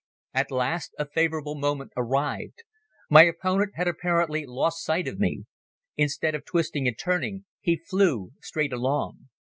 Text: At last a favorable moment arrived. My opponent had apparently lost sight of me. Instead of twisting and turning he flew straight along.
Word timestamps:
At 0.33 0.49
last 0.49 0.95
a 0.97 1.05
favorable 1.07 1.53
moment 1.53 1.91
arrived. 1.95 2.63
My 3.07 3.21
opponent 3.25 3.73
had 3.75 3.87
apparently 3.87 4.47
lost 4.47 4.83
sight 4.83 5.07
of 5.07 5.19
me. 5.19 5.45
Instead 5.95 6.33
of 6.33 6.43
twisting 6.43 6.87
and 6.87 6.97
turning 6.97 7.45
he 7.59 7.77
flew 7.77 8.31
straight 8.41 8.73
along. 8.73 9.29